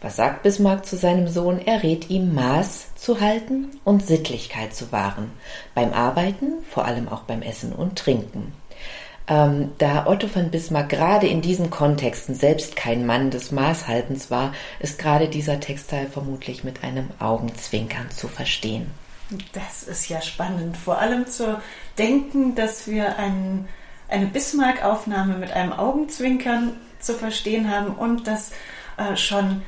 Was 0.00 0.16
sagt 0.16 0.42
Bismarck 0.42 0.86
zu 0.86 0.96
seinem 0.96 1.28
Sohn? 1.28 1.60
Er 1.62 1.82
rät 1.82 2.08
ihm, 2.08 2.34
Maß 2.34 2.94
zu 2.94 3.20
halten 3.20 3.78
und 3.84 4.06
Sittlichkeit 4.06 4.74
zu 4.74 4.90
wahren. 4.90 5.30
Beim 5.74 5.92
Arbeiten, 5.92 6.64
vor 6.70 6.86
allem 6.86 7.06
auch 7.06 7.22
beim 7.22 7.42
Essen 7.42 7.74
und 7.74 7.98
Trinken. 7.98 8.54
Ähm, 9.28 9.72
da 9.76 10.06
Otto 10.06 10.28
von 10.28 10.50
Bismarck 10.50 10.88
gerade 10.88 11.26
in 11.26 11.42
diesen 11.42 11.68
Kontexten 11.68 12.34
selbst 12.34 12.74
kein 12.74 13.04
Mann 13.04 13.30
des 13.30 13.52
Maßhaltens 13.52 14.30
war, 14.30 14.54
ist 14.80 14.98
gerade 14.98 15.28
dieser 15.28 15.60
Textteil 15.60 16.06
vermutlich 16.06 16.64
mit 16.64 16.82
einem 16.82 17.10
Augenzwinkern 17.18 18.10
zu 18.10 18.28
verstehen. 18.28 18.86
Das 19.52 19.82
ist 19.82 20.08
ja 20.08 20.20
spannend, 20.20 20.76
vor 20.76 20.98
allem 20.98 21.26
zu 21.26 21.60
denken, 21.98 22.54
dass 22.54 22.86
wir 22.86 23.18
ein, 23.18 23.68
eine 24.08 24.26
Bismarck-Aufnahme 24.26 25.36
mit 25.36 25.52
einem 25.52 25.72
Augenzwinkern 25.72 26.74
zu 27.00 27.14
verstehen 27.14 27.70
haben 27.70 27.94
und 27.94 28.26
dass 28.28 28.52
äh, 28.96 29.16
schon 29.16 29.62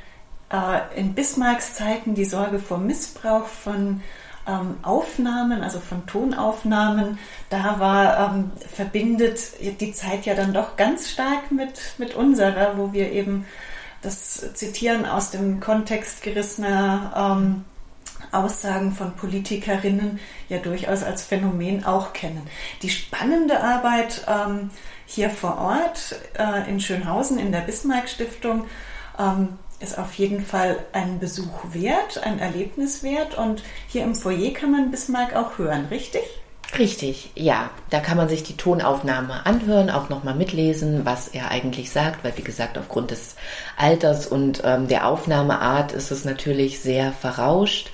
äh, 0.50 0.98
in 0.98 1.14
Bismarcks 1.14 1.74
Zeiten 1.74 2.14
die 2.14 2.24
Sorge 2.24 2.58
vor 2.58 2.78
Missbrauch 2.78 3.46
von 3.46 4.00
ähm, 4.46 4.76
Aufnahmen, 4.82 5.62
also 5.62 5.80
von 5.80 6.06
Tonaufnahmen, 6.06 7.18
da 7.50 7.78
war, 7.78 8.32
ähm, 8.32 8.52
verbindet 8.72 9.40
die 9.80 9.92
Zeit 9.92 10.24
ja 10.24 10.34
dann 10.34 10.54
doch 10.54 10.76
ganz 10.76 11.10
stark 11.10 11.50
mit, 11.50 11.94
mit 11.98 12.14
unserer, 12.14 12.78
wo 12.78 12.92
wir 12.92 13.12
eben 13.12 13.44
das 14.00 14.54
Zitieren 14.54 15.04
aus 15.04 15.30
dem 15.30 15.60
Kontext 15.60 16.22
gerissener 16.22 17.36
ähm, 17.36 17.64
Aussagen 18.32 18.92
von 18.92 19.14
Politikerinnen 19.16 20.18
ja 20.48 20.58
durchaus 20.58 21.02
als 21.02 21.22
Phänomen 21.22 21.84
auch 21.84 22.12
kennen. 22.12 22.42
Die 22.82 22.90
spannende 22.90 23.60
Arbeit 23.60 24.26
ähm, 24.28 24.70
hier 25.06 25.30
vor 25.30 25.58
Ort 25.58 26.16
äh, 26.38 26.68
in 26.68 26.80
Schönhausen 26.80 27.38
in 27.38 27.52
der 27.52 27.60
Bismarck 27.60 28.08
Stiftung 28.08 28.66
ähm, 29.18 29.58
ist 29.80 29.98
auf 29.98 30.14
jeden 30.14 30.44
Fall 30.44 30.78
ein 30.92 31.18
Besuch 31.18 31.72
wert, 31.72 32.22
ein 32.24 32.38
Erlebnis 32.38 33.02
wert 33.02 33.38
und 33.38 33.62
hier 33.86 34.02
im 34.02 34.14
Foyer 34.14 34.52
kann 34.52 34.72
man 34.72 34.90
Bismarck 34.90 35.34
auch 35.36 35.58
hören, 35.58 35.86
richtig? 35.86 36.22
Richtig, 36.76 37.30
ja. 37.34 37.70
Da 37.88 38.00
kann 38.00 38.18
man 38.18 38.28
sich 38.28 38.42
die 38.42 38.56
Tonaufnahme 38.56 39.46
anhören, 39.46 39.88
auch 39.88 40.10
nochmal 40.10 40.34
mitlesen, 40.34 41.06
was 41.06 41.28
er 41.28 41.50
eigentlich 41.50 41.90
sagt, 41.90 42.24
weil 42.24 42.36
wie 42.36 42.42
gesagt, 42.42 42.76
aufgrund 42.76 43.10
des 43.10 43.36
Alters 43.78 44.26
und 44.26 44.60
ähm, 44.64 44.86
der 44.86 45.06
Aufnahmeart 45.06 45.92
ist 45.92 46.10
es 46.10 46.24
natürlich 46.24 46.80
sehr 46.80 47.12
verrauscht. 47.12 47.90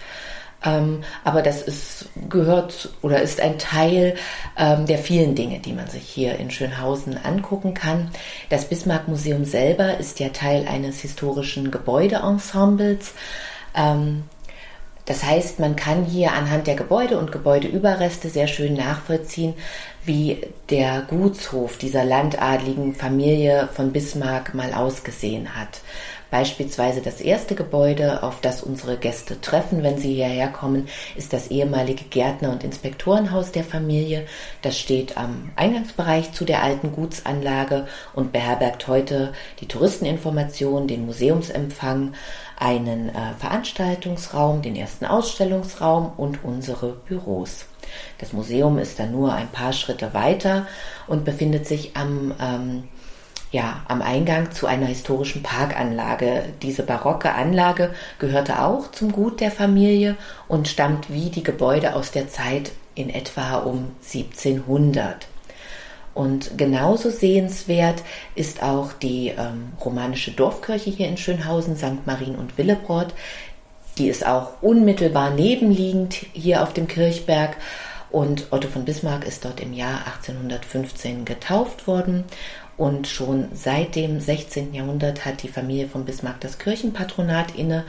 Ähm, 0.65 1.03
aber 1.25 1.43
das 1.43 1.63
ist, 1.63 2.09
gehört 2.29 2.91
oder 3.03 3.21
ist 3.21 3.41
ein 3.41 3.59
Teil 3.59 4.17
ähm, 4.57 4.87
der 4.87 4.99
vielen 4.99 5.35
Dinge, 5.35 5.61
die 5.61 5.73
man 5.73 5.89
sich 5.89 6.03
hier 6.03 6.39
in 6.39 6.51
Schönhausen 6.51 7.19
angucken 7.23 7.75
kann. 7.75 8.11
Das 8.49 8.67
Bismarck 8.67 9.09
Museum 9.09 9.45
selber 9.45 9.99
ist 9.99 10.21
ja 10.21 10.31
Teil 10.31 10.67
eines 10.67 11.01
historischen 11.01 11.71
Gebäudeensembles. 11.71 13.13
Ähm, 13.75 14.25
das 15.07 15.23
heißt, 15.23 15.61
man 15.61 15.77
kann 15.77 16.07
hier 16.07 16.33
anhand 16.33 16.67
der 16.67 16.77
Gebäude 16.77 17.19
und 17.19 17.31
Gebäudeüberreste 17.31 18.31
sehr 18.31 18.47
schön 18.47 18.73
nachvollziehen, 18.73 19.53
wie 20.07 20.41
der 20.71 21.03
Gutshof 21.03 21.77
dieser 21.77 22.05
landadligen 22.05 22.95
Familie 22.95 23.69
von 23.75 23.93
Bismarck 23.93 24.55
mal 24.55 24.73
ausgesehen 24.73 25.57
hat. 25.57 25.81
Beispielsweise 26.35 27.01
das 27.01 27.21
erste 27.21 27.55
Gebäude, 27.55 28.25
auf 28.25 28.41
das 28.41 28.61
unsere 28.61 28.97
Gäste 28.97 29.41
treffen, 29.41 29.85
wenn 29.85 29.99
sie 29.99 30.15
hierher 30.15 30.49
kommen, 30.49 30.89
ist 31.15 31.33
das 31.33 31.47
ehemalige 31.47 32.07
Gärtner- 32.07 32.51
und 32.51 32.65
Inspektorenhaus 32.65 33.53
der 33.53 33.63
Familie. 33.63 34.27
Das 34.61 34.77
steht 34.77 35.17
am 35.17 35.53
Eingangsbereich 35.55 36.33
zu 36.33 36.45
der 36.45 36.65
alten 36.65 36.91
Gutsanlage 36.91 37.87
und 38.15 38.33
beherbergt 38.33 38.89
heute 38.89 39.33
die 39.61 39.69
Touristeninformation, 39.69 40.89
den 40.89 41.07
Museumsempfang, 41.07 42.15
einen 42.59 43.11
äh, 43.11 43.35
Veranstaltungsraum, 43.39 44.61
den 44.61 44.75
ersten 44.75 45.05
Ausstellungsraum 45.05 46.15
und 46.17 46.43
unsere 46.43 46.95
Büros. 47.07 47.67
Das 48.19 48.33
Museum 48.33 48.79
ist 48.79 48.99
dann 48.99 49.13
nur 49.13 49.33
ein 49.33 49.51
paar 49.51 49.73
Schritte 49.73 50.15
weiter 50.15 50.67
und 51.07 51.25
befindet 51.25 51.69
sich 51.69 51.97
am 51.97 52.35
ähm, 52.41 52.89
ja, 53.55 53.85
am 53.87 54.03
Eingang 54.03 54.51
zu 54.51 54.67
einer 54.67 54.87
historischen 54.87 55.45
Parkanlage. 55.45 56.43
Diese 56.61 56.83
barocke 56.83 57.33
Anlage 57.35 57.95
gehörte 58.19 58.61
auch 58.61 58.91
zum 58.91 59.13
Gut 59.13 59.41
der 59.41 59.53
Familie 59.53 60.17
und 60.49 60.67
stammt 60.67 61.13
wie 61.13 61.31
die 61.31 61.45
Gebäude 61.45 61.95
aus 61.95 62.11
der 62.11 62.29
Zeit 62.29 62.73
in 62.97 63.11
etwa 63.11 63.59
um 63.59 63.93
1700. 64.03 65.29
Und 66.15 66.59
genauso 66.59 67.11
sehenswert 67.11 68.03
ist 68.35 68.61
auch 68.61 68.93
die 68.93 69.29
ähm, 69.29 69.69
romanische 69.85 70.33
Dorfkirche 70.33 70.91
hier 70.91 71.07
in 71.07 71.17
Schönhausen, 71.17 71.77
St. 71.77 72.05
Marien 72.07 72.35
und 72.35 72.59
Willebrod. 72.59 73.15
Die 73.99 74.09
ist 74.09 74.27
auch 74.27 74.63
unmittelbar 74.63 75.31
nebenliegend 75.31 76.15
hier 76.33 76.61
auf 76.61 76.73
dem 76.73 76.89
Kirchberg. 76.89 77.57
Und 78.11 78.53
Otto 78.53 78.69
von 78.69 78.85
Bismarck 78.85 79.25
ist 79.25 79.45
dort 79.45 79.61
im 79.61 79.73
Jahr 79.73 80.07
1815 80.07 81.25
getauft 81.25 81.89
worden 81.89 82.25
und 82.77 83.07
schon 83.07 83.49
seit 83.55 83.95
dem 83.95 84.21
16. 84.21 84.75
Jahrhundert 84.75 85.25
hat 85.25 85.43
die 85.43 85.49
Familie 85.49 85.89
von 85.89 86.05
Bismarck 86.05 86.41
das 86.41 86.59
Kirchenpatronat 86.59 87.57
inne 87.57 87.85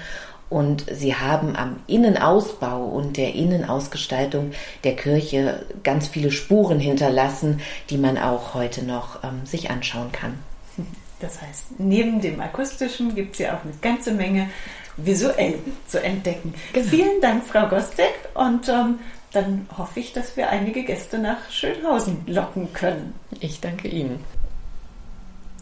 und 0.50 0.86
sie 0.92 1.16
haben 1.16 1.56
am 1.56 1.78
Innenausbau 1.88 2.86
und 2.86 3.18
der 3.18 3.34
Innenausgestaltung 3.34 4.52
der 4.84 4.96
Kirche 4.96 5.66
ganz 5.84 6.08
viele 6.08 6.32
Spuren 6.32 6.80
hinterlassen, 6.80 7.62
die 7.90 7.98
man 7.98 8.18
auch 8.18 8.54
heute 8.54 8.86
noch 8.86 9.24
ähm, 9.24 9.46
sich 9.46 9.72
anschauen 9.72 10.12
kann. 10.12 10.38
Das 11.20 11.42
heißt, 11.42 11.80
neben 11.80 12.22
dem 12.22 12.42
akustischen 12.42 13.16
gibt 13.16 13.34
es 13.34 13.40
ja 13.40 13.56
auch 13.58 13.64
eine 13.64 13.74
ganze 13.82 14.12
Menge 14.12 14.50
visuell 14.98 15.60
zu 15.88 16.02
entdecken. 16.02 16.54
Genau. 16.74 16.88
Vielen 16.88 17.22
Dank, 17.22 17.46
Frau 17.46 17.68
Gostek, 17.68 18.14
und 18.34 18.70
ähm, 18.70 19.00
dann 19.32 19.68
hoffe 19.78 20.00
ich, 20.00 20.14
dass 20.14 20.38
wir 20.38 20.50
einige 20.50 20.84
Gäste 20.84 21.18
nach 21.18 21.50
Schönhausen 21.50 22.24
locken 22.28 22.72
können. 22.74 23.14
Ich 23.40 23.60
danke 23.60 23.88
Ihnen. 23.88 24.20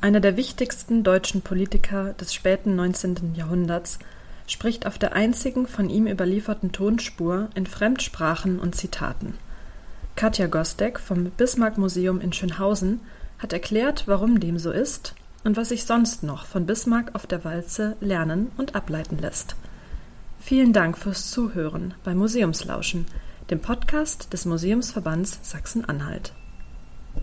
Einer 0.03 0.19
der 0.19 0.35
wichtigsten 0.35 1.05
deutschen 1.05 1.43
Politiker 1.43 2.11
des 2.11 2.33
späten 2.33 2.75
19. 2.75 3.35
Jahrhunderts 3.35 3.99
spricht 4.47 4.85
auf 4.85 4.97
der 4.97 5.13
einzigen 5.13 5.65
von 5.65 5.89
ihm 5.89 6.07
überlieferten 6.07 6.73
Tonspur 6.73 7.47
in 7.55 7.65
Fremdsprachen 7.65 8.59
und 8.59 8.75
Zitaten. 8.75 9.35
Katja 10.17 10.47
Gostek 10.47 10.99
vom 10.99 11.31
Bismarck-Museum 11.31 12.19
in 12.19 12.33
Schönhausen 12.33 12.99
hat 13.39 13.53
erklärt, 13.53 14.03
warum 14.05 14.41
dem 14.41 14.59
so 14.59 14.71
ist 14.71 15.15
und 15.45 15.55
was 15.55 15.69
sich 15.69 15.85
sonst 15.85 16.21
noch 16.21 16.47
von 16.47 16.65
Bismarck 16.65 17.15
auf 17.15 17.25
der 17.25 17.45
Walze 17.45 17.95
lernen 18.01 18.51
und 18.57 18.75
ableiten 18.75 19.19
lässt. 19.19 19.55
Vielen 20.41 20.73
Dank 20.73 20.97
fürs 20.97 21.31
Zuhören 21.31 21.93
bei 22.03 22.13
Museumslauschen, 22.13 23.05
dem 23.49 23.61
Podcast 23.61 24.33
des 24.33 24.43
Museumsverbands 24.43 25.39
Sachsen-Anhalt. 25.43 26.33